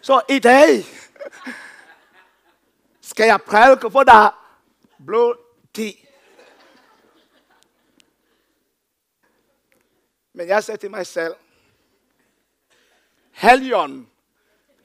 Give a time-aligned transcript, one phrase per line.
[0.00, 0.84] Så i dag
[3.00, 4.30] skal jeg prædike for dig
[5.06, 5.36] blod
[5.74, 6.08] ti.
[10.32, 11.34] Men jeg sagde til mig selv,
[13.32, 14.10] Helion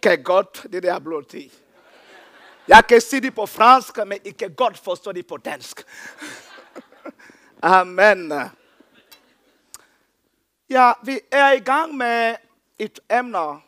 [0.02, 1.54] kan godt det der blod ti.
[2.68, 5.84] Jeg kan sige det på fransk, men I kan godt forstå det på dansk.
[7.62, 8.34] Amen.
[10.70, 12.36] Ja, vi er i gang med
[12.80, 13.62] et emne.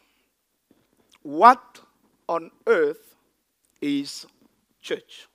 [1.25, 1.81] What
[2.27, 3.17] on earth
[3.81, 4.27] is
[4.81, 5.27] church?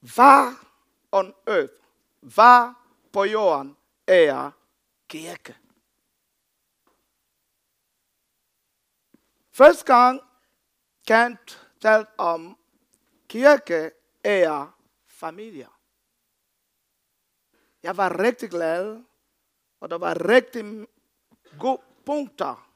[0.00, 0.54] Hvad
[1.12, 1.74] on earth,
[2.20, 2.74] hvad
[3.12, 3.76] på jorden
[4.06, 4.50] er
[5.08, 5.56] kirke?
[9.50, 10.20] Første gang
[11.06, 12.58] Kant tell om
[13.28, 13.90] kirke
[14.24, 14.76] er
[15.06, 15.68] familie.
[17.82, 19.04] Jeg var rigtig glad,
[19.80, 20.88] og der var rigtig
[21.58, 22.67] gode punkter.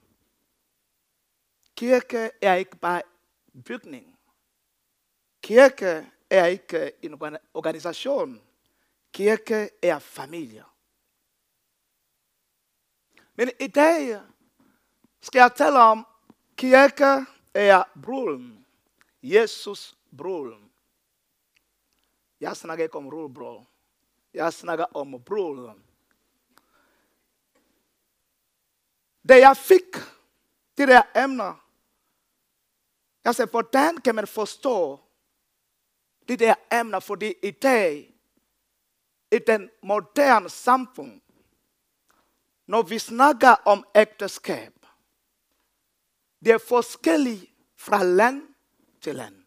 [1.82, 3.02] Kirke er ikke bare
[3.64, 4.18] bygning.
[5.42, 8.42] Kirke er ikke en organisation.
[9.12, 10.64] Kirke er familie.
[13.34, 14.20] Men i dag
[15.20, 16.06] skal jeg tale om
[16.56, 18.66] kirke er broren.
[19.22, 20.70] Jesus broren.
[22.40, 23.66] Jeg snakker ikke om rullebror.
[24.34, 25.82] Jeg snakker om broren.
[29.28, 29.96] Da jeg fik
[30.78, 31.61] de der emner,
[33.24, 35.00] jeg sagde, hvordan kan man forstå
[36.28, 38.14] de der emner, fordi i dag,
[39.32, 41.20] i den moderne samfund,
[42.66, 44.72] når vi snakker om ægteskab,
[46.44, 48.54] det er forskelligt fra land
[49.00, 49.44] til land.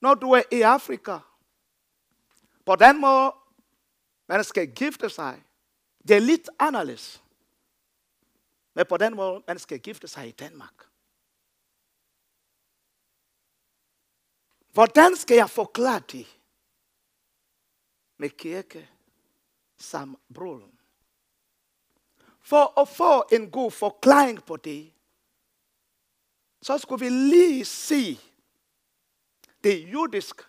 [0.00, 1.18] Når du er i Afrika,
[2.66, 3.34] på den måde,
[4.26, 5.44] man skal gifte sig,
[6.08, 7.22] det er lidt anderledes
[8.76, 10.88] med på den måde, man skal gifte sig i Danmark.
[14.72, 16.40] Hvordan skal jeg forklare det
[18.16, 18.90] med kirke
[19.76, 20.70] som bror?
[22.40, 24.92] For at få en god forklaring på det,
[26.62, 28.20] så skulle vi lige se
[29.64, 30.44] det jødiske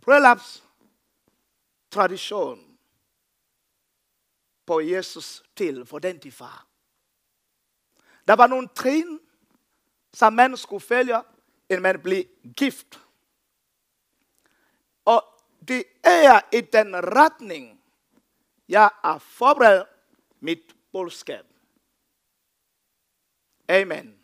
[0.00, 0.64] bryllaps
[1.90, 2.73] tradition
[4.66, 6.66] på Jesus til, for den de far.
[8.28, 9.20] Der var nogle trin,
[10.12, 11.22] som man skulle følge,
[11.68, 12.24] inden man blev
[12.56, 13.00] gift.
[15.04, 15.24] Og
[15.68, 17.82] det er i den retning,
[18.68, 19.88] jeg har forberedt
[20.40, 21.46] mit budskab.
[23.68, 24.18] Amen.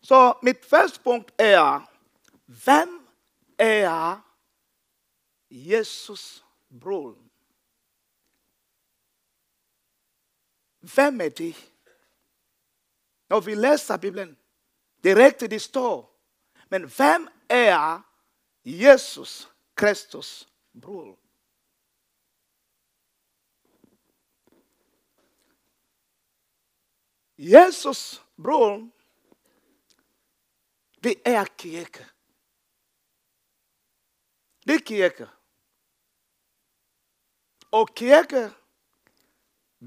[0.00, 1.90] Så mit første punkt er,
[2.46, 3.08] hvem
[3.58, 4.20] er
[5.50, 6.44] Jesus
[6.80, 7.23] bror?
[10.84, 11.72] Hvem er det?
[13.28, 14.38] Når vi læser Bibelen,
[15.04, 16.20] det er rigtigt, det står.
[16.68, 18.00] Men hvem er
[18.64, 20.48] Jesus Kristus
[20.82, 21.18] bror?
[27.38, 28.90] Jesus bror,
[31.04, 32.06] det er kirke.
[34.66, 35.28] Det er kirke.
[37.70, 38.50] Og kirke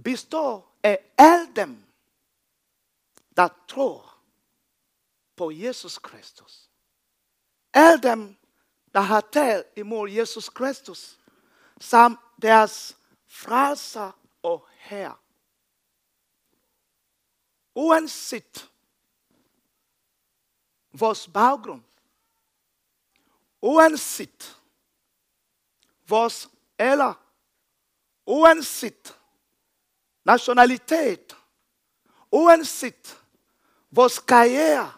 [0.04, 1.84] består af alle dem,
[3.38, 4.18] der tror
[5.36, 6.70] på Jesus Kristus.
[7.74, 8.38] Alle dem,
[8.94, 11.20] der har talt imod Jesus Kristus,
[11.80, 14.12] som deres frelser
[14.44, 15.16] og herre.
[17.76, 18.72] Uanset
[20.92, 21.84] vores baggrund,
[23.62, 24.62] uanset
[26.08, 27.14] vores alder,
[28.26, 29.20] uanset
[30.28, 31.38] nationalitet,
[32.32, 33.24] uanset
[33.90, 34.94] vores karriere,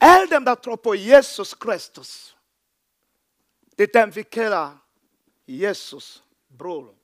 [0.00, 2.36] alle dem, der tror på Jesus Kristus,
[3.78, 4.78] det er dem, vi kalder
[5.48, 6.24] Jesus
[6.58, 6.94] bror.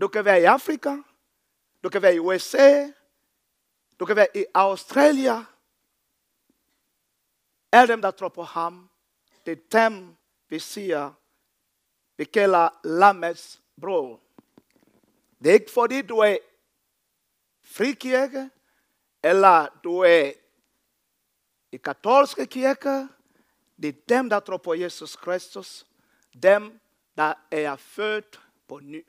[0.00, 0.96] Du kan være i Afrika,
[1.82, 2.90] du kan være i USA,
[4.00, 5.44] du kan være i Australien.
[7.72, 8.90] Alle dem, der tror på ham,
[9.46, 10.16] det er dem,
[10.48, 11.12] vi siger,
[12.16, 14.18] vi kalder lammets brød.
[15.38, 16.36] Det er ikke fordi du er
[17.62, 18.50] frikirke,
[19.22, 20.32] eller du er
[21.72, 23.08] i katolske kirke.
[23.82, 25.86] Det er dem, der tror på Jesus Kristus.
[26.42, 26.80] Dem,
[27.16, 29.06] der er født på ny.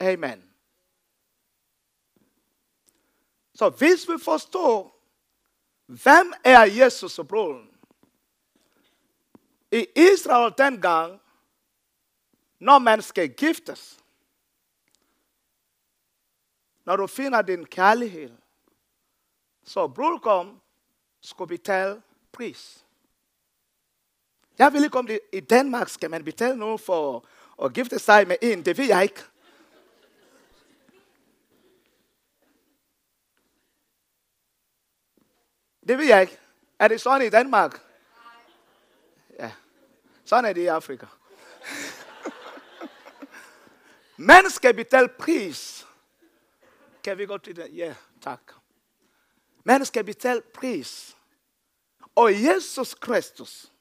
[0.00, 0.50] Amen.
[3.54, 5.00] Så hvis vi forstår,
[5.86, 7.69] hvem er Jesus og broren,
[9.72, 11.20] i Israel dengang,
[12.58, 13.98] når man skal giftes,
[16.84, 18.30] når du finder din kærlighed,
[19.64, 20.60] så brudgom
[21.20, 22.02] skulle betale
[22.32, 22.84] pris.
[24.58, 27.24] Jeg vil ikke om det i Danmark skal man betale noget for
[27.62, 29.22] at gifte sig med en, det ved jeg ikke.
[35.88, 36.38] Det ved jeg ikke.
[36.78, 37.89] Er det sådan i Danmark?
[40.30, 40.36] Ja.
[40.36, 41.06] Sådan er det i Afrika.
[44.16, 45.86] Man skal betale pris.
[47.04, 47.76] Kan vi gå til det?
[47.76, 48.52] Ja, tak.
[49.64, 51.16] Man skal betale pris.
[52.14, 53.72] Og Jesus Kristus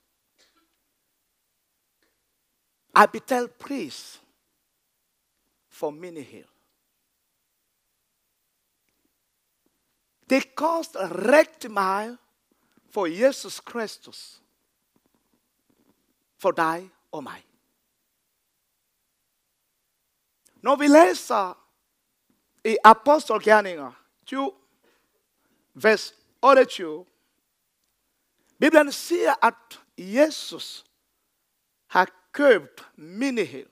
[2.96, 4.22] har betalt pris
[5.70, 6.46] for menighed.
[10.30, 12.18] Det koster rigtig meget
[12.92, 14.42] for Jesus Kristus.
[16.42, 17.46] For dig og mig.
[20.56, 21.66] Når vi læser
[22.66, 23.92] i Apostelgærninger
[24.26, 24.54] 20,
[25.74, 27.06] vers 28,
[28.60, 30.86] Bibelen siger, at Jesus
[31.88, 33.70] har købt menighed.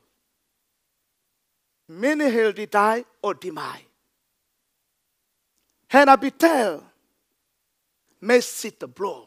[1.87, 3.89] Menighed i dig og i mig.
[5.87, 6.83] Han har betalt
[8.19, 9.26] med sit blod.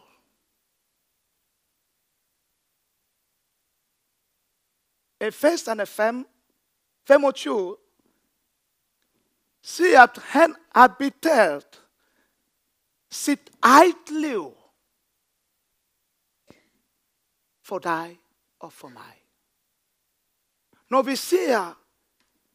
[5.20, 6.28] Efeserne 5,
[7.06, 7.76] 25
[9.62, 11.86] siger, at han har betalt
[13.10, 14.56] sit eget liv
[17.62, 18.20] for dig
[18.58, 19.26] og for mig.
[20.88, 21.74] Når vi siger,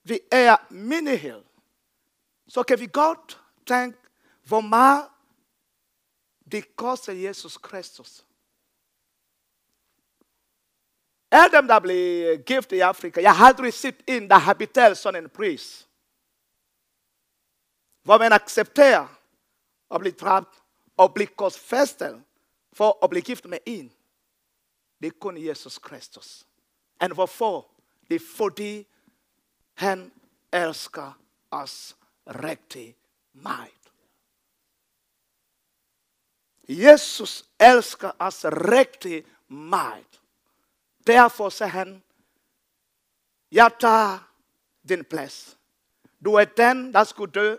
[0.04, 1.44] vi er menighed,
[2.48, 3.98] så kan vi godt tænke,
[4.44, 5.10] hvor meget
[6.52, 8.25] det koster Jesus Kristus.
[11.32, 14.98] Alle dem, der blev gift i Afrika, jeg har aldrig set en, der har betalt
[14.98, 15.88] sådan en pris.
[18.04, 19.08] Hvor man accepterer
[19.92, 20.64] at blive dræbt
[20.98, 22.24] og blive korsfæstet
[22.74, 23.94] for at blive gift med en.
[25.02, 26.46] Det er kun Jesus Kristus.
[27.02, 27.68] Og hvorfor?
[28.10, 28.88] Det er fordi
[29.74, 30.12] han
[30.54, 31.20] elsker
[31.52, 31.96] os
[32.28, 32.96] rigtig
[33.34, 33.72] meget.
[36.70, 40.22] Jesus elsker os rigtig meget.
[41.08, 42.04] Derfor sagde han,
[43.52, 44.34] jeg tager
[44.90, 45.58] din plads.
[46.26, 47.58] Du er den, der skulle dø,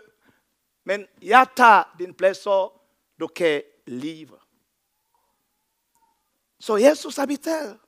[0.83, 2.79] men jeg tager din plads, så
[3.19, 4.39] du kan leve.
[6.59, 7.81] Så Jesus har betalt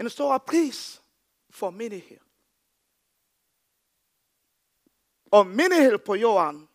[0.00, 1.02] en stor pris
[1.50, 2.18] for menighed.
[5.32, 6.68] Og menighed på jorden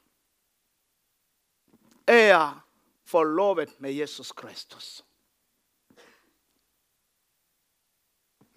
[2.08, 2.68] er
[3.06, 5.07] forlovet med Jesus Kristus.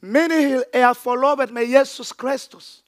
[0.02, 2.84] Menighed er forlovet med Jesus Kristus.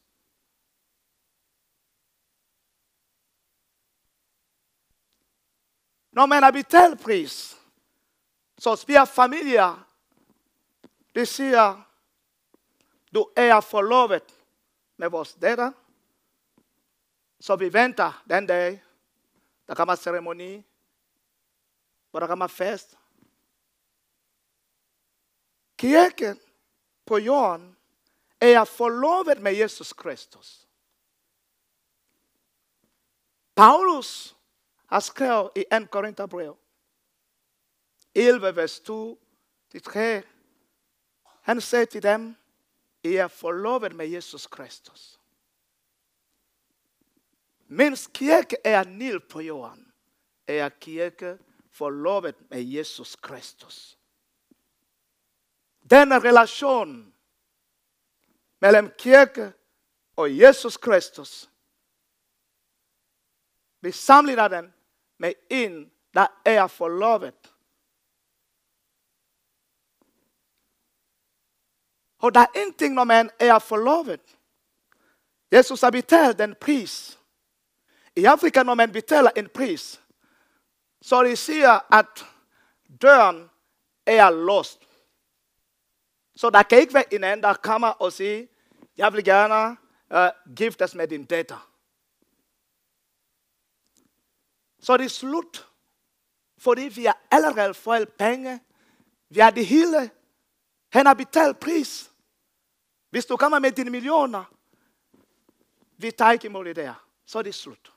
[6.13, 7.57] Når man har betalt pris,
[8.59, 9.89] så spiger familier,
[11.15, 11.83] de siger,
[13.15, 14.45] du er forlovet
[14.97, 15.73] med vores datter,
[17.41, 18.83] så vi venter den dag,
[19.67, 20.65] der kommer ceremoni,
[22.11, 22.99] hvor der kommer fest.
[25.77, 26.41] Kirken
[27.07, 27.77] på jorden
[28.41, 30.69] er jeg forlovet med Jesus Kristus.
[33.55, 34.37] Paulus
[34.87, 36.57] har skrevet i 1 Korintherbrev
[38.15, 39.21] 11, vers 2
[39.71, 40.23] til 3.
[41.43, 42.37] Han sagde til dem,
[43.03, 45.21] I er forlovet med Jesus Kristus.
[47.67, 49.93] Mens kirke er nil på jorden,
[50.47, 51.39] er kirke
[51.71, 53.99] forlovet med Jesus Kristus.
[55.93, 57.15] Denne relation
[58.61, 59.53] mellem kirke
[60.17, 61.51] og Jesus Kristus,
[63.81, 64.75] vi sammenligner den
[65.19, 67.55] med en, der er forlovet.
[72.19, 74.39] Og der er ingenting, når man er forlovet.
[75.53, 77.19] Jesus har betalt den pris.
[78.17, 80.03] I Afrika, når man betaler en pris,
[81.03, 82.27] så de siger, at
[83.03, 83.51] døren
[84.07, 84.92] er låst.
[86.37, 88.47] Så der kan ikke være en anden, der kommer og siger,
[88.97, 89.77] jeg vil gerne
[90.15, 91.73] uh, giftes med din datter.
[94.81, 95.69] Så det er slut.
[96.59, 98.61] Fordi vi har allerede fået penge.
[99.29, 100.11] Vi har det hele.
[100.93, 102.11] Han har betalt pris.
[103.11, 104.45] Hvis du kommer med dine millioner,
[105.97, 107.09] vi tager ikke imod det der.
[107.27, 107.93] Så er det slut.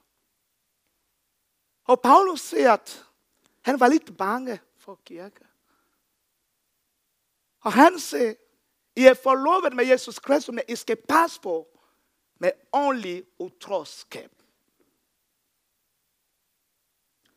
[1.83, 3.05] Og Paulus siger, at
[3.61, 5.45] han var lidt bange for kirke.
[7.65, 8.33] Og han siger,
[8.95, 11.79] I er forlovet med Jesus Kristus, men I skal passe på
[12.37, 14.31] med ordentlig utroskab.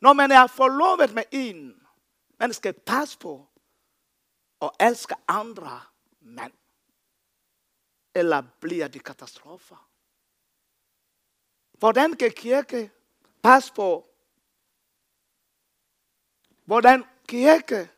[0.00, 1.86] Når man er forlovet med en,
[2.38, 3.46] man skal passe på
[4.60, 5.80] og elske andre
[6.20, 6.52] mænd.
[8.14, 9.90] Eller bliver det katastrofer?
[11.72, 12.90] Hvordan kan kirke
[13.42, 14.08] passe på?
[16.64, 17.90] Hvordan kirke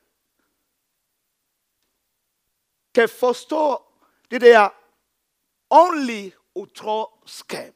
[2.94, 3.82] kan forstå
[4.30, 4.68] det der
[5.70, 7.74] åndelige utroskab.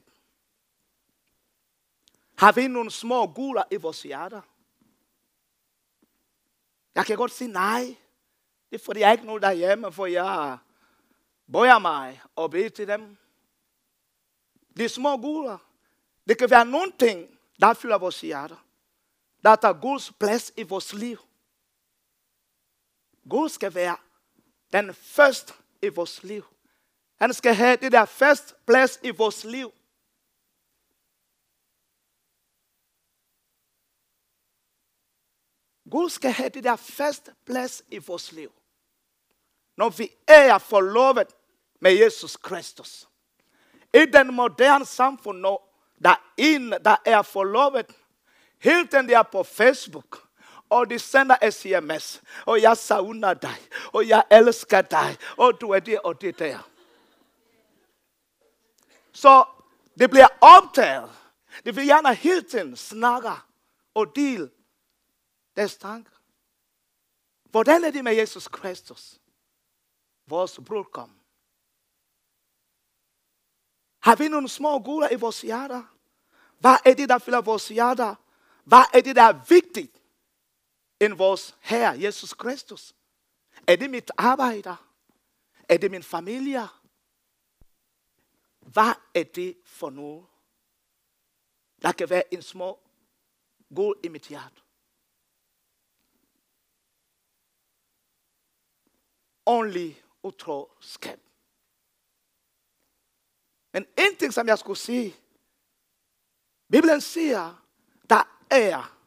[2.39, 4.41] Har vi nogle små guler i vores hjerter?
[6.95, 7.97] Jeg kan godt sige nej.
[8.71, 10.59] Det er fordi, jeg ikke nogen derhjemme, for jeg
[11.53, 13.17] bøjer mig og beder til dem.
[14.77, 15.59] De små guler.
[16.29, 18.65] Det kan være nogle ting, der fylder vores hjerter.
[19.45, 21.19] Der tager Guds plads i vores liv.
[23.29, 23.97] Gud skal være
[24.75, 25.53] den første
[25.83, 26.45] i vores liv.
[27.17, 29.73] Han skal have det der første plads i vores liv.
[35.91, 38.53] Gud skal have det der første plads i vores liv.
[39.77, 41.35] Når vi er forlovet
[41.81, 43.09] med Jesus Kristus.
[43.95, 47.87] I den moderne samfund, når der er en, der er forlovet,
[48.59, 50.24] helt den der på Facebook,
[50.71, 53.57] Oh, og de sender sms, og oh, jeg savner dig,
[53.87, 56.71] og oh, jeg elsker dig, og du er det og det der.
[59.13, 59.45] Så
[59.99, 61.11] det bliver optaget.
[61.65, 63.31] Det vil gerne hele tiden snakke
[63.95, 64.51] og dele
[65.57, 66.13] deres tanker.
[67.51, 69.21] Hvordan er det med Jesus Kristus?
[70.27, 71.11] Vores brudkom.
[74.01, 75.83] Har vi nogle små guler i vores hjerter?
[76.59, 78.15] Hvad er det, der fylder vores hjerter?
[78.65, 80.04] Hvad er det, der er vigtigt
[81.05, 82.95] end vores Herre Jesus Kristus?
[83.67, 84.77] Er det mit arbejde?
[85.69, 86.69] Er det min familie?
[88.61, 90.27] Hvad er det for noget?
[91.83, 92.81] Der kan være en små
[93.75, 94.61] gul i mit hjerte.
[99.47, 101.21] Ordentlig utroskab.
[103.73, 105.17] Men en ting, som jeg skulle sige,
[106.71, 107.67] Bibelen siger,
[108.11, 109.04] der er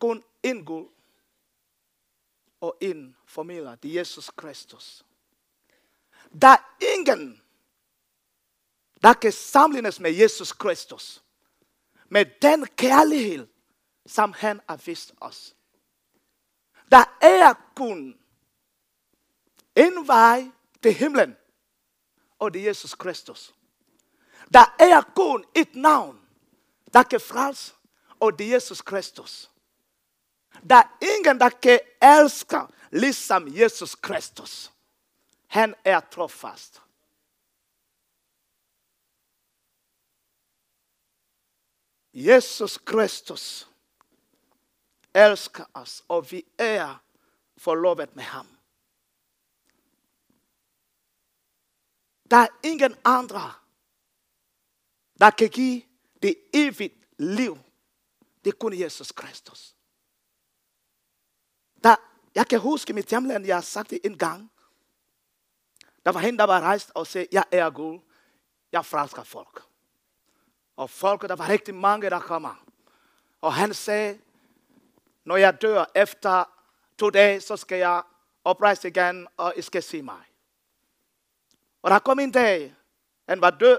[0.00, 0.88] kun én Gud
[2.60, 5.04] og én formidler, det er Jesus Kristus.
[6.40, 7.42] Der er ingen,
[9.02, 11.22] der kan sammenlignes med Jesus Kristus.
[12.08, 13.46] Med den kærlighed,
[14.06, 15.56] som han har vist os.
[16.90, 18.18] Der er kun
[19.76, 20.50] en vej
[20.82, 21.36] til himlen,
[22.38, 23.54] og det er Jesus Kristus.
[24.54, 26.20] Der er kun et navn,
[26.92, 27.74] der kan frelse,
[28.20, 29.50] og det er Jesus Kristus.
[30.62, 32.60] Der er ingen, der kan elske
[32.90, 34.72] ligesom Jesus Kristus.
[35.46, 36.82] Han er trofast.
[42.12, 43.68] Jesus Kristus
[45.14, 47.02] elsker os, og vi er
[47.56, 48.46] forlovet med ham.
[52.30, 53.52] Der er ingen andre,
[55.20, 55.82] der kan give
[56.22, 57.58] det evigt liv.
[58.44, 59.75] Det er kun Jesus Kristus.
[62.36, 64.50] Jeg kan huske mit hjemland, jeg har sagt det en gang.
[66.04, 67.98] Der var hende, der var rejst og sagde, jeg er Gud,
[68.72, 69.62] jeg frelsker folk.
[70.76, 72.64] Og folk, der var rigtig mange, der kommer.
[73.40, 74.18] Og han sagde,
[75.24, 76.44] når jeg dør efter
[76.98, 78.02] to dage, så skal jeg
[78.44, 80.24] oprejse igen, og I skal se mig.
[81.82, 82.74] Og der kom en dag,
[83.28, 83.78] han var død,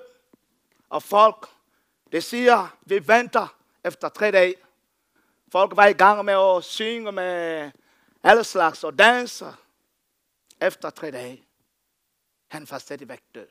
[0.90, 1.48] og folk,
[2.12, 4.56] det siger, vi venter efter tre dage.
[5.52, 7.72] Folk var i gang med at synge med
[8.24, 9.54] alle slags og danser.
[10.62, 11.48] Efter tre dage,
[12.48, 13.48] han var stadigvæk død.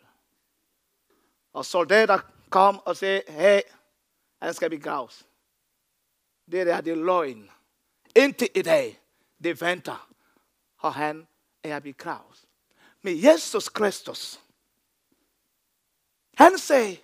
[1.53, 2.19] Og soldater
[2.51, 3.61] kom og sagde, hey,
[4.43, 5.27] han skal begraves.
[6.51, 7.51] Det der, det er løgn.
[8.17, 9.03] Indtil i dag,
[9.45, 10.11] det venter,
[10.79, 11.29] og han
[11.63, 12.45] er begravet.
[13.03, 14.41] Men Jesus Kristus,
[16.35, 16.99] han sagde,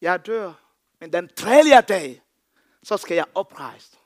[0.00, 0.52] jeg dør,
[1.00, 2.22] men den tredje dag,
[2.82, 3.96] så skal jeg oprejse.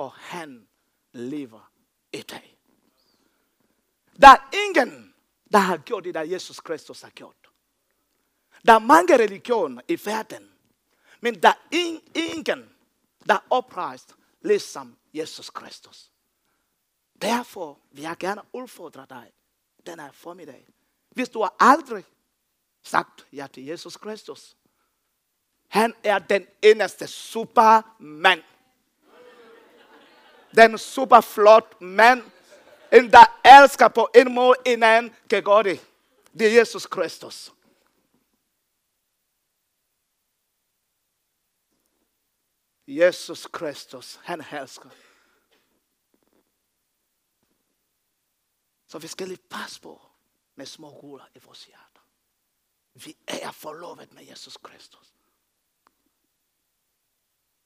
[0.00, 0.68] Og han
[1.12, 1.72] lever
[2.12, 2.58] i dag.
[4.20, 5.14] Der er ingen,
[5.52, 7.50] der har gjort det, der Jesus Kristus har gjort.
[8.66, 10.52] Der er mange religioner i verden,
[11.20, 11.68] men der er
[12.16, 12.74] ingen,
[13.28, 16.12] der er oprejst ligesom Jesus Kristus.
[17.22, 19.32] Derfor vil jeg gerne udfordre dig
[19.86, 20.66] den her formiddag.
[21.10, 22.04] Hvis du har aldrig
[22.82, 24.56] sagt ja til Jesus Kristus,
[25.68, 28.42] han er den eneste supermand.
[30.56, 32.22] Den super flot mand,
[32.92, 35.86] en der elsker på en måde en anden kan gøre det.
[36.38, 37.52] Det er Jesus Kristus.
[42.86, 44.90] Jesus Kristus, han elsker.
[48.86, 50.00] Så vi skal lige passe på
[50.54, 52.00] med små guler i vores hjerter.
[52.94, 55.14] Vi er forlovet med Jesus Kristus.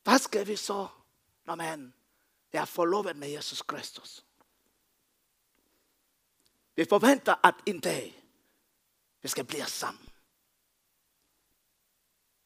[0.02, 0.88] Hvad skal vi så,
[1.44, 1.94] når man
[2.58, 4.24] er forlovet med Jesus Kristus?
[6.76, 8.24] Vi forventer, at en dag,
[9.22, 10.08] vi skal blive sammen.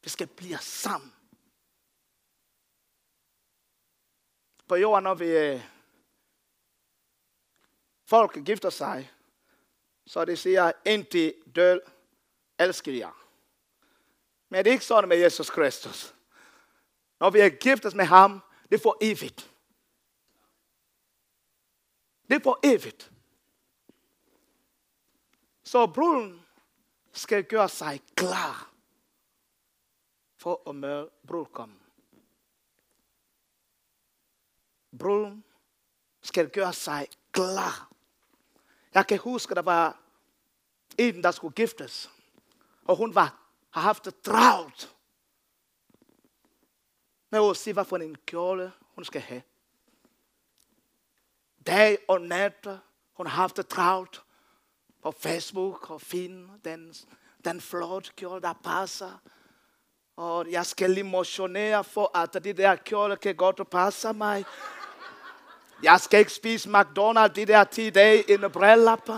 [0.01, 1.13] Vi skal blive sammen.
[4.67, 5.61] På jorden, når vi øh,
[8.05, 9.11] folk gifter sig,
[10.05, 11.81] så det siger, indtil død
[12.59, 13.11] elsker jeg.
[14.49, 16.15] Men det er ikke sådan med Jesus Kristus.
[17.19, 19.51] Når vi er giftet med ham, det er for evigt.
[22.29, 23.11] Det er for evigt.
[25.63, 26.45] Så bruden
[27.11, 28.71] skal gøre sig klar
[30.37, 31.79] for at møde brudkommen.
[34.99, 35.43] Bruden
[36.21, 37.91] skal gøre sig klar.
[38.93, 40.01] Jeg kan huske, der var
[40.97, 42.11] en, der skulle giftes.
[42.85, 44.95] Og hun var, har haft det travlt
[47.29, 49.41] med at sige, hvad for en kjole hun skal have.
[51.67, 52.67] Dag og nat,
[53.13, 54.21] hun har haft det travlt
[55.03, 56.93] på Facebook og finde den,
[57.45, 59.21] den flot kjole, der passer.
[60.17, 64.45] Og jeg skal lige motionere for, at det der kjole kan godt passe mig.
[65.83, 69.09] Jeg skal ikke spise McDonald's de der 10 dage i en brillap.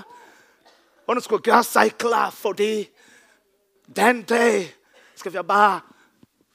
[1.06, 2.90] Hun skulle gøre sig klar, fordi
[3.96, 4.76] den dag
[5.16, 5.82] skal vi bare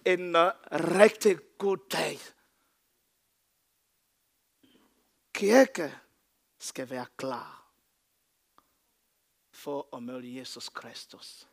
[0.04, 2.20] en uh, rigtig god dag.
[5.36, 5.98] Kirke
[6.58, 7.72] skal være klar
[9.50, 11.48] for at møde Jesus Kristus.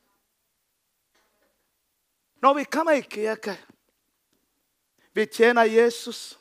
[2.36, 3.66] Når vi kommer i kirke,
[5.14, 6.40] vi tjener Jesus.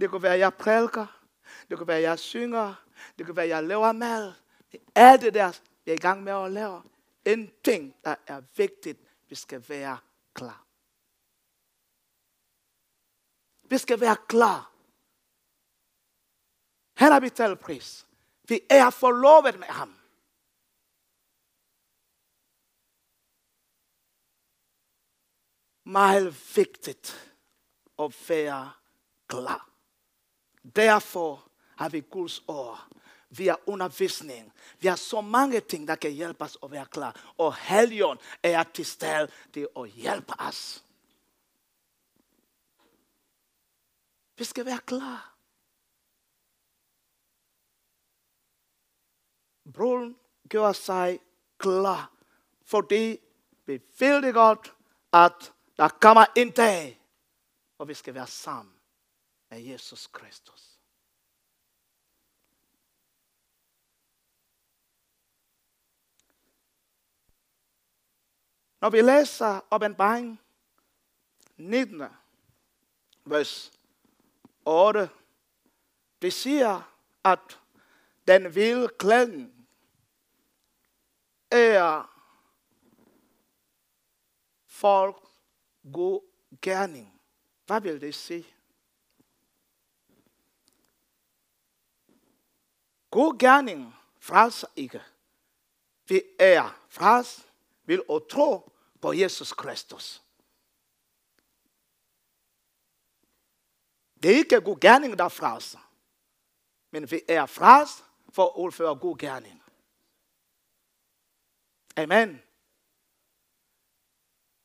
[0.00, 1.26] Det kan være, jeg prædiker.
[1.68, 2.74] Det kan være, jeg synger.
[3.18, 4.32] Det kan være, jeg laver mad.
[4.94, 6.82] Alt det der, jeg er i gang med at lave.
[7.24, 9.98] En ting, der er vigtigt, vi skal være
[10.34, 10.66] klar.
[13.62, 14.69] Vi skal være klar.
[17.00, 18.06] Han har betalt pris.
[18.48, 19.96] Vi er forlovet med ham.
[25.84, 27.36] Meget vigtigt
[27.98, 28.72] at være
[29.26, 29.70] klar.
[30.76, 32.88] Derfor har vi Guds ord.
[33.30, 34.52] Vi har undervisning.
[34.78, 37.32] Vi har så mange ting, der kan hjælpe os at være klar.
[37.38, 40.84] Og Helligånd er til stede til at hjælpe os.
[44.36, 45.29] Vi skal være klar.
[49.72, 51.20] Bruden gjorde sig
[51.58, 52.12] klar,
[52.64, 53.18] fordi
[53.66, 54.74] vi vil det godt,
[55.12, 57.00] at der kommer en dag,
[57.76, 58.74] hvor vi skal være sammen
[59.50, 60.78] med Jesus Kristus.
[68.80, 70.40] Når vi læser åbenbaring
[71.56, 72.02] 19,
[73.24, 73.72] vers
[74.64, 75.10] 8,
[76.22, 77.60] det siger, at
[78.28, 79.59] den vilde klæden
[81.50, 82.16] er
[84.66, 85.16] folk
[85.92, 86.20] god
[86.62, 87.20] gerning.
[87.66, 88.46] Hvad vil det sige?
[93.10, 95.02] God gerning frelser ikke.
[96.08, 97.50] Vi er frelst
[97.84, 100.22] vil at tro på Jesus Kristus.
[104.22, 105.92] Det er ikke god gerning, der frelser.
[106.90, 109.59] Men vi er frelst for at udføre god gerning.
[111.96, 112.42] Amen.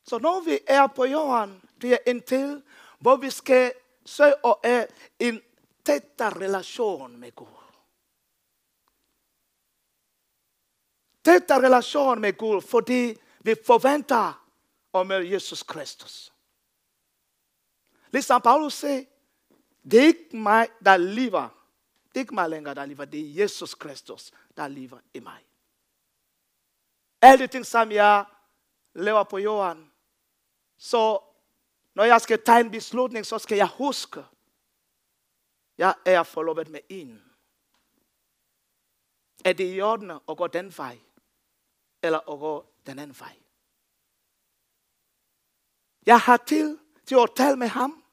[0.04, 2.62] Så når vi er på jorden, det er en tid,
[2.98, 3.72] hvor vi skal
[4.04, 4.86] søge og er
[5.18, 5.42] en
[5.84, 7.46] tættere relation med Gud.
[11.24, 14.46] Tættere relation med Gud, fordi vi forventer
[14.92, 16.32] om Jesus Kristus.
[18.10, 19.04] Ligesom Paulus siger,
[19.90, 21.48] det er ikke mig, der lever.
[22.08, 23.04] Det er ikke mig længere, der lever.
[23.04, 25.44] Det er Jesus Kristus, der lever i mig.
[27.26, 28.24] Alle de ting, som jeg
[28.94, 29.92] laver på jorden,
[30.78, 31.18] så
[31.94, 34.24] når jeg skal tage en beslutning, så skal jeg huske,
[35.78, 37.22] jeg er forlovet med en.
[39.44, 40.98] Er det i orden at gå den vej?
[42.02, 43.36] Eller at gå den anden vej?
[46.06, 48.04] Jeg har til til at tale med ham.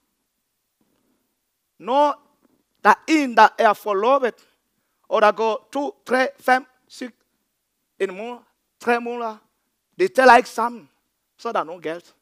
[1.78, 2.38] Når
[2.84, 4.48] der er en, der er forlovet,
[5.08, 7.12] og der går to, tre, fem, syv,
[8.00, 8.40] en måned,
[8.84, 9.38] tre måneder.
[10.00, 10.90] Det tæller ikke sammen.
[11.38, 12.16] Så er der nogen galt.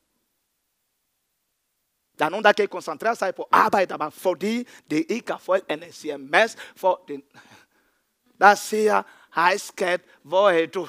[2.19, 5.61] Der er nogen, der kan koncentrere sig på arbejde, bare fordi det ikke har fået
[5.69, 7.23] en sms for den.
[8.39, 9.03] Der siger,
[9.35, 10.87] hej skat, hvor er du?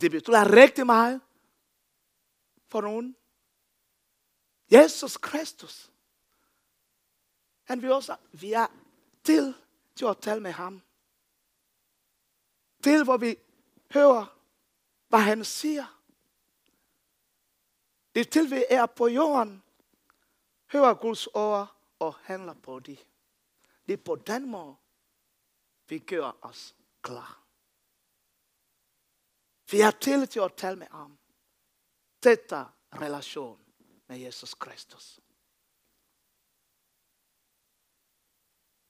[0.00, 1.20] Det betyder rigtig meget
[2.68, 3.16] for nogen.
[4.70, 5.90] Jesus Kristus.
[7.64, 8.66] Han vil også, vi er
[9.24, 9.54] til
[9.94, 10.82] til at tale med ham.
[12.82, 13.36] Til hvor vi
[13.92, 14.38] hører,
[15.08, 16.00] hvad han siger.
[18.14, 19.62] Det til vi er på jorden,
[20.72, 23.06] hører Guds ord og handler på det.
[23.86, 24.76] Det er på den måde,
[25.88, 27.42] vi gør os klar.
[29.70, 31.18] Vi er til til at tale med ham.
[32.22, 33.60] Dette relation
[34.06, 35.20] med Jesus Kristus.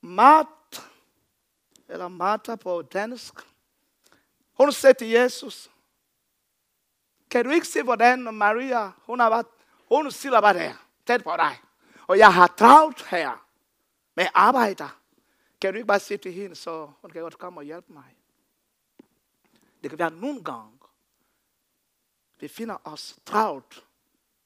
[0.00, 0.82] Mat,
[1.88, 3.34] eller Martha på dansk,
[4.60, 5.70] hun sagde til Jesus,
[7.30, 9.46] kan du ikke se, hvordan Maria, hun, har været,
[9.88, 10.74] hun sidder bare der,
[11.06, 11.60] tæt på dig.
[12.06, 13.46] Og jeg har travlt her
[14.14, 15.00] med arbejder.
[15.60, 18.16] Kan du ikke bare sige til hende, så hun kan godt komme og hjælpe mig?
[19.82, 20.78] Det kan være nogle gange,
[22.40, 23.84] vi finder os travlt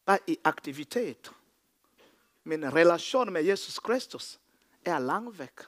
[0.04, 1.32] bare i aktivitet.
[2.44, 4.40] Men relation med Jesus Kristus
[4.84, 5.60] er langt væk.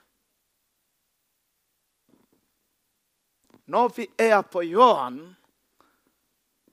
[3.66, 5.37] Når vi er på jorden,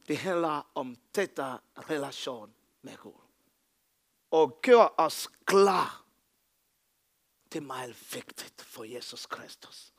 [0.07, 3.21] det handler om dette relation med Gud.
[4.31, 6.05] Og gør os klar.
[7.51, 9.93] Det er meget vigtigt for Jesus Kristus.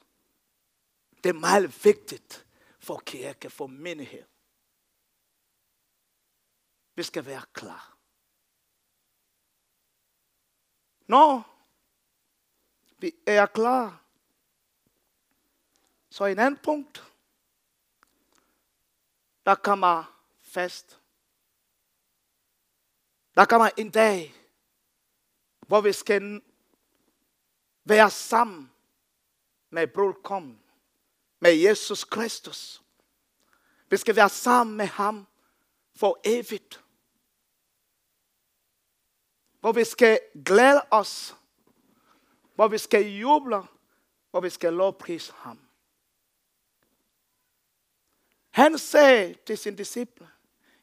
[1.24, 2.46] Det er meget vigtigt
[2.78, 4.24] for kirke, for menighed.
[6.94, 7.96] Vi skal være klar.
[11.06, 11.54] Når
[12.98, 14.03] vi er klar,
[16.14, 17.04] så en anden punkt,
[19.46, 21.00] der kommer fast.
[23.34, 24.34] Der kommer en dag,
[25.66, 26.42] hvor vi skal
[27.84, 28.72] være sammen
[29.70, 30.62] med brudkommen,
[31.40, 32.82] med Jesus Kristus.
[33.88, 35.26] Vi skal være sammen med ham
[35.96, 36.84] for evigt
[39.60, 41.36] hvor vi skal glæde os,
[42.54, 43.62] hvor vi skal juble,
[44.30, 45.63] hvor vi skal lovprise ham.
[48.54, 50.30] Han sagde til sin disciple,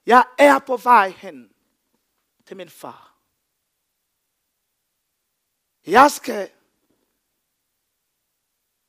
[0.05, 1.53] jeg er på vej hen
[2.45, 3.17] til min far.
[5.85, 6.51] Jeg skal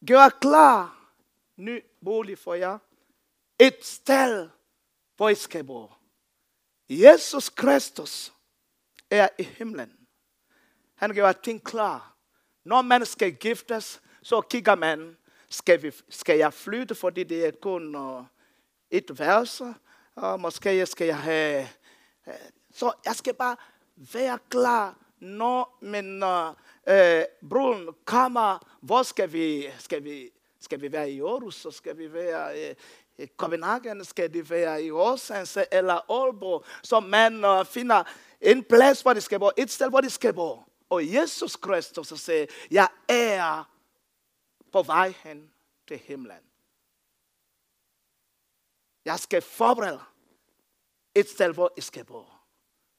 [0.06, 1.10] gøre klar
[1.56, 2.78] ny bolig for jer.
[3.58, 4.48] Et sted,
[5.16, 5.90] hvor I skal bo.
[6.88, 8.32] Jesus Kristus
[9.10, 10.06] er i himlen.
[10.94, 12.16] Han gør ting klar.
[12.64, 15.16] Når man skal giftes, så kigger man,
[15.48, 18.24] skal, vi, skal jeg flytte, fordi det er kun uh,
[18.92, 19.62] et vers,
[20.14, 21.68] og måske skal jeg have...
[22.26, 22.34] Øh,
[22.74, 23.56] så jeg skal bare
[23.96, 26.48] være klar, når min øh,
[26.88, 28.76] øh bror kommer.
[28.80, 33.24] Hvor skal vi, skal vi, skal vi være i Aarhus, så skal vi være uh,
[33.24, 38.04] i Copenhagen, skal det være i Aarhus eller Aalborg, så man øh, finder
[38.40, 39.50] en plads, hvor de skal bo.
[39.56, 40.62] Et sted, hvor de skal bo.
[40.90, 43.70] Og Jesus Kristus siger, jeg er
[44.72, 45.50] på vej hen
[45.88, 46.51] til himlen.
[49.04, 50.00] Jeg skal forberede
[51.14, 52.24] et sted, hvor jeg skal bo.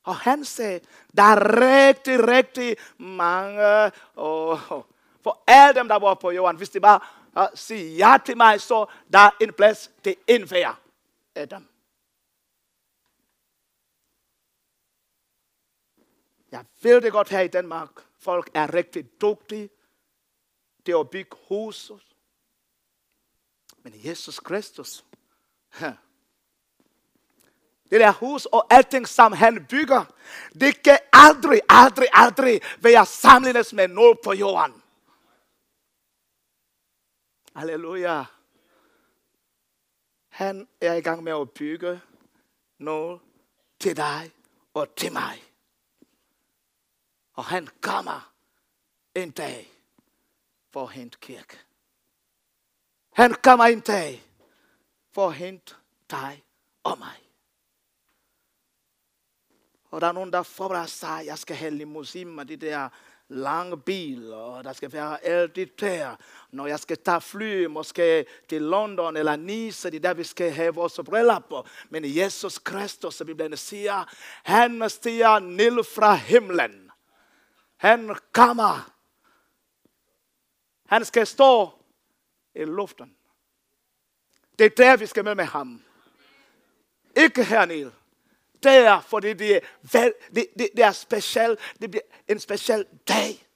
[0.03, 0.79] Og han sagde,
[1.17, 4.59] der er rigtig, rigtig mange, oh,
[5.21, 6.99] for alle dem, der bor på jorden, hvis de bare
[7.37, 10.81] uh, siger ja til mig, så der er en plads til en hver
[11.35, 11.67] af dem.
[16.51, 17.89] Jeg ved det godt her i Danmark.
[18.19, 19.69] Folk er rigtig dygtige
[20.85, 22.15] til at bygge huset.
[23.77, 25.05] Men Jesus Kristus,
[27.89, 30.05] det der hus og alting, som han bygger,
[30.53, 34.83] det kan aldrig, aldrig, aldrig være sammenlignet med noget på jorden.
[37.55, 38.23] Halleluja.
[40.29, 42.01] Han er i gang med at bygge
[42.77, 43.21] noget
[43.79, 44.31] til dig
[44.73, 45.43] og til mig.
[47.33, 48.33] Og han kommer
[49.15, 49.71] en dag
[50.71, 51.59] for at hente kirke.
[53.11, 54.23] Han kommer en dag
[55.13, 55.75] for at hente
[56.11, 56.43] dig
[56.83, 57.23] og mig.
[59.91, 62.89] Og der er nogen, der forbereder sig, jeg skal have limousine med de der
[63.27, 66.15] lange bil, og der skal være alt det der.
[66.51, 70.51] Når jeg skal tage fly, måske til London eller Nice, det er der, vi skal
[70.51, 71.67] have vores briller på.
[71.89, 74.05] Men Jesus Kristus, som Bibelen siger,
[74.43, 76.91] han stiger ned fra himlen
[77.77, 78.91] Han kommer.
[80.85, 81.69] Han skal stå
[82.55, 83.15] i luften.
[84.59, 85.83] Det er der, vi skal med med ham.
[87.17, 87.93] Ikke hernede.
[88.63, 93.47] Der, fordi det er, vel, det, det, det er speciel, det bliver en speciel dag.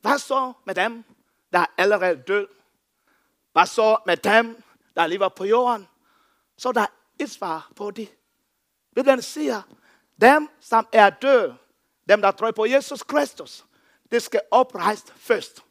[0.00, 1.04] Hvad så med dem,
[1.52, 2.46] der er allerede død?
[3.52, 4.62] Hvad så med dem,
[4.96, 5.88] der lever på jorden?
[6.56, 6.86] Så der er
[7.18, 8.14] et svar på det.
[8.94, 9.62] Bibelen siger,
[10.20, 11.56] dem, som er døde,
[12.08, 13.64] dem, der tror på Jesus Kristus,
[14.10, 15.64] det skal oprejst først.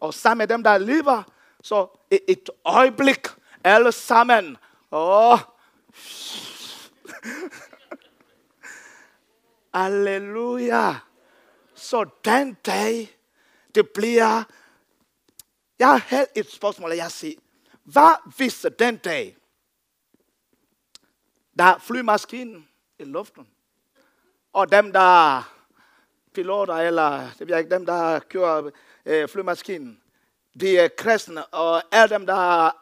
[0.00, 1.22] Og sammen med dem, der lever,
[1.62, 3.26] så i et øjeblik,
[3.64, 4.56] alle sammen.
[4.92, 5.38] Åh.
[9.74, 10.94] Halleluja.
[11.74, 13.18] Så den dag,
[13.74, 14.42] det bliver...
[15.78, 17.40] Jeg har helt et spørgsmål, jeg siger.
[17.84, 19.36] Hvad hvis den dag,
[21.58, 23.48] der er flymaskinen i luften,
[24.52, 25.42] og dem, der
[26.34, 28.70] piloter, eller det ved ikke, dem, der kører
[29.06, 30.02] øh, flymaskinen,
[30.60, 32.34] de er kristne, og alle dem, der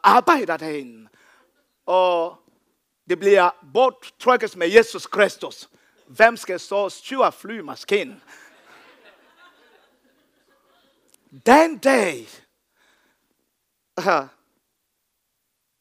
[0.06, 1.08] arbejder derinde.
[1.86, 2.36] Og
[3.08, 5.70] det bliver borttrykket med Jesus Kristus.
[6.06, 8.22] Hvem skal så styre flymaskinen?
[11.46, 12.28] Den dag,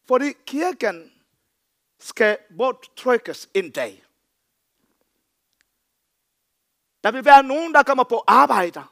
[0.08, 1.14] fordi kirken
[2.00, 4.06] skal borttrykkes en dag.
[7.04, 8.84] Der vil være nogen, der kommer på arbejde.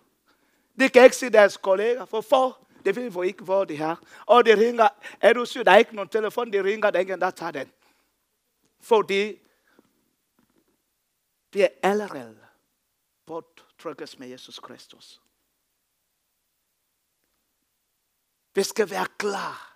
[0.79, 2.05] De kan ikke se deres kolleger.
[2.05, 2.67] Hvorfor?
[2.86, 3.95] Det ved vi ikke, hvor det her.
[4.25, 4.89] Og de ringer.
[5.21, 5.65] Er du syg?
[5.65, 6.53] Der er ikke nogen telefon.
[6.53, 6.91] De ringer.
[6.91, 7.71] Der er ingen, der tager den.
[8.79, 9.39] Fordi
[11.53, 12.39] det er allerede
[13.25, 15.21] borttrykkes med Jesus Kristus.
[18.55, 19.73] Vi skal være klar.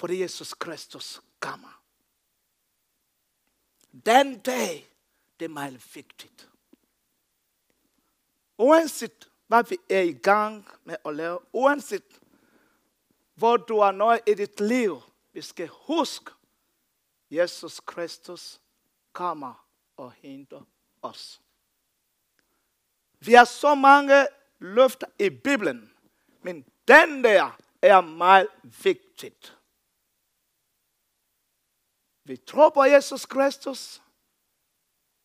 [0.00, 1.82] på det Jesus Kristus kommer.
[4.06, 4.90] Den dag,
[5.40, 6.49] det er meget vigtigt.
[8.60, 12.20] Uanset hvad vi er i gang med at lave, uanset
[13.34, 16.30] hvor du er nået i dit liv, vi skal huske,
[17.30, 18.60] Jesus Kristus
[19.12, 20.62] kommer og henter
[21.02, 21.40] os.
[23.18, 24.26] Vi har så mange
[24.58, 25.92] løfter i Bibelen,
[26.42, 29.58] men den der er meget vigtigt.
[32.24, 34.02] Vi tror på Jesus Kristus.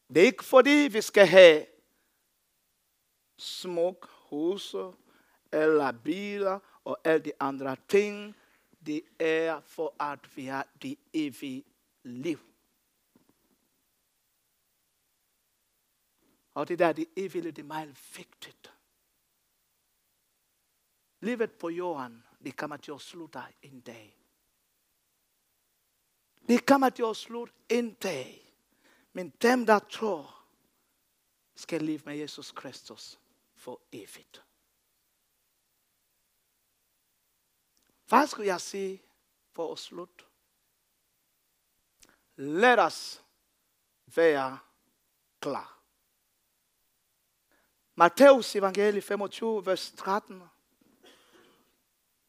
[0.08, 1.66] Det er ikke fordi, vi skal have
[3.38, 4.92] smuk huse
[5.52, 8.36] eller biler og alle de andre ting.
[8.86, 11.64] Det er for at vi har det evige
[12.04, 12.40] liv.
[16.54, 18.74] Og det der, det evige, liv, det er meget vigtigt.
[21.20, 24.18] Livet på jorden, det kommer til at slutte en dag.
[26.48, 28.54] Det kommer til at slutte en dag.
[29.14, 30.46] Men dem, der tror,
[31.56, 33.20] skal leve med Jesus Kristus
[33.66, 34.44] for evigt.
[38.08, 39.04] Hvad skulle jeg sige
[39.54, 40.26] for at slutte?
[42.36, 43.24] Lad os
[44.06, 44.60] være
[45.40, 45.80] klar.
[47.96, 50.44] Matteus evangelie 25, vers 13.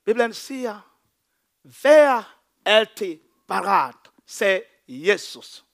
[0.04, 1.00] Bibelen siger,
[1.82, 3.18] vær altid
[3.48, 5.64] parat, sagde Jesus.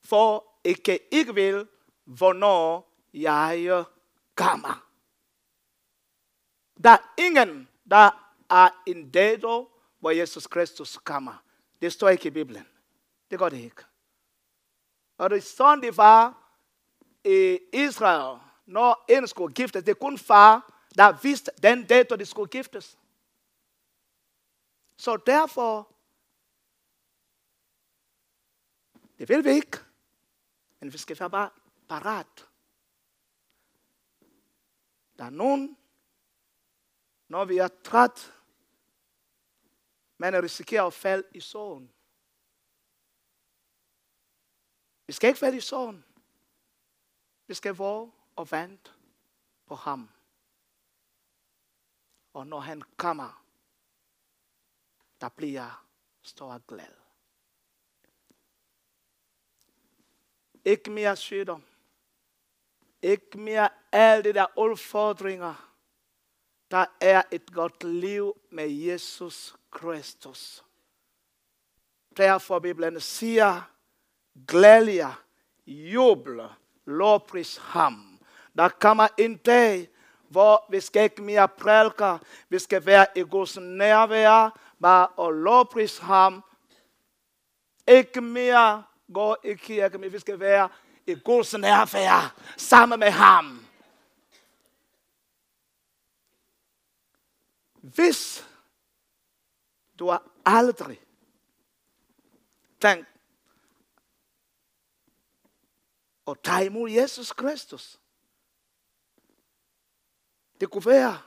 [0.00, 1.68] For ikke ikke vil,
[2.04, 3.86] hvornår jeg
[4.38, 4.88] kommer.
[6.82, 11.44] Der er ingen, der er en dato, hvor Jesus Kristus kommer.
[11.82, 12.66] Det står ikke i Bibelen.
[13.30, 13.84] Det går det ikke.
[15.18, 16.52] Og det er sådan, det var
[17.24, 19.84] i Israel, når en skulle giftes.
[19.84, 22.98] Det er kun far, der vidste den dato, de skulle giftes.
[24.96, 25.92] Så derfor,
[29.18, 29.78] det vil vi ikke.
[30.80, 31.50] Men vi skal være bare
[31.88, 32.47] parat.
[35.18, 35.76] Der er nogen,
[37.28, 38.34] når vi er træt,
[40.18, 41.92] man risikerer at falde i sorgen.
[45.06, 46.04] Vi skal ikke falde i sorgen.
[47.46, 48.90] Vi skal våge og vente
[49.66, 50.10] på ham.
[52.32, 53.44] Og når han kommer,
[55.20, 55.74] der bliver jeg
[56.22, 56.94] stor glad.
[60.64, 61.64] Ikke mere sygdom.
[63.02, 65.74] Ikke mere alle de der udfordringer.
[66.70, 70.64] Der er et godt liv med Jesus Kristus.
[72.16, 73.70] Derfor Bibelen siger,
[74.48, 75.22] glæd jer,
[75.66, 76.48] juble,
[76.84, 78.20] lovpris ham.
[78.56, 79.88] Der kommer en dag,
[80.28, 85.98] hvor vi skal ikke mere prælke, vi skal være i Guds nærvær, bare og lovpris
[85.98, 86.44] ham.
[87.88, 88.84] Ikke mere
[89.14, 90.68] gå i kirke, men vi skal være
[91.08, 93.66] i Guds nærvær sammen med ham.
[97.74, 98.48] Hvis
[99.98, 101.00] du har aldrig
[102.80, 103.08] tænkt
[106.28, 108.00] at tage imod Jesus Kristus,
[110.60, 111.22] det kunne være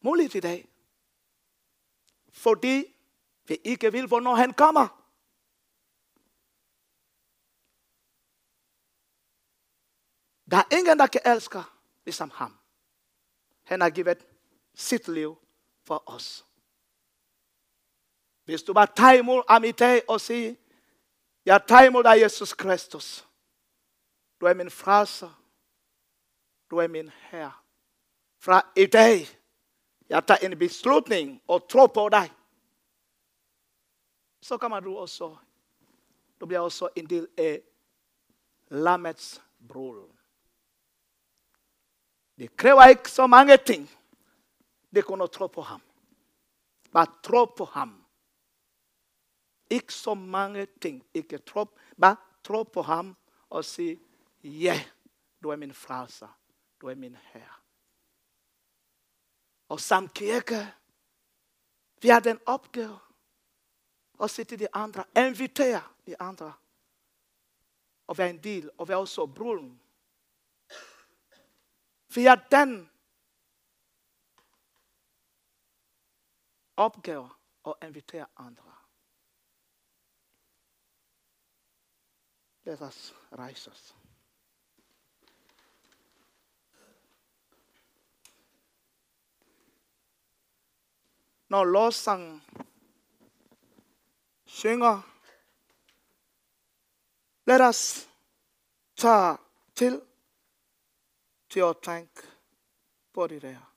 [0.00, 0.68] muligt i dag.
[2.28, 2.94] Fordi
[3.44, 4.97] vi ikke vil, hvornår han kommer.
[10.50, 11.62] Der er ingen, der kan elske
[12.04, 12.58] ligesom ham.
[13.62, 14.26] Han har givet
[14.74, 15.38] sit liv
[15.84, 16.46] for os.
[18.44, 20.54] Hvis du bare tager imod ham i dag og siger,
[21.44, 23.28] jeg tager imod dig, Jesus Kristus.
[24.40, 25.42] Du er min frelser.
[26.70, 27.52] Du er min herre.
[28.38, 29.26] Fra i dag,
[30.08, 32.32] jeg tager en beslutning og tror på dig.
[34.40, 35.36] Så kommer du også,
[36.40, 37.62] du bliver også en del af
[38.68, 40.17] lammets brud.
[42.38, 43.90] Det kræver ikke så mange ting.
[44.94, 45.82] Det kunne tro på ham.
[46.92, 48.04] Bare tro på ham.
[49.70, 51.06] Ikke så mange ting.
[51.14, 51.66] Ikke tro,
[52.00, 53.16] bare tro på ham
[53.50, 54.00] og sige,
[54.42, 54.86] ja, yeah,
[55.42, 56.38] du er min frelser.
[56.80, 57.54] Du er min herre.
[59.68, 60.74] Og som kirke,
[62.02, 62.98] vi har den opgave
[64.22, 66.52] at sige til de andre, invitere de andre
[68.06, 69.80] og være en del, og være også bruden
[72.18, 72.90] via den
[76.76, 77.30] opgave
[77.66, 78.74] at invitere andre.
[82.64, 83.96] Lad os rejse os.
[91.48, 92.42] Når lovsangen
[94.46, 95.02] synger,
[97.44, 98.08] lad os
[98.96, 99.38] tage
[99.74, 100.08] til
[101.50, 102.22] til at tænke
[103.12, 103.74] på det der.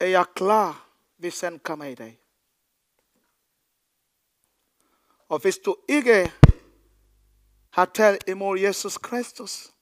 [0.00, 2.20] Er jeg klar, hvis han kommer i dag?
[5.28, 6.32] Og hvis du ikke
[7.70, 9.72] har talt imod Jesus Kristus,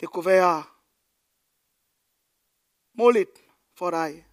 [0.00, 0.64] det kunne være
[2.92, 3.42] muligt
[3.74, 4.26] for dig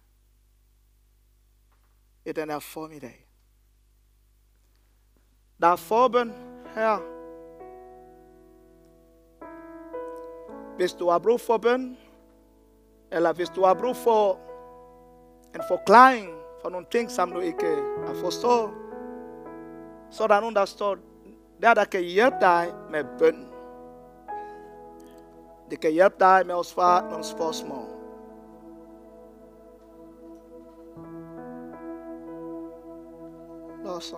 [2.26, 3.26] i den her formiddag.
[5.60, 6.30] Der er forbøn
[6.74, 7.19] her.
[10.76, 11.98] Hvis du har brug for bøn,
[13.12, 14.38] eller hvis du har brug for
[15.54, 16.28] en forklaring
[16.62, 17.66] for nogle ting, som du ikke
[18.06, 18.70] har forstået,
[20.10, 20.96] så er der nogen, der står
[21.62, 23.46] der, der kan hjælpe dig med bøn.
[25.70, 27.84] Det kan hjælpe dig med at svare nogle spørgsmål.
[33.84, 34.14] Lad os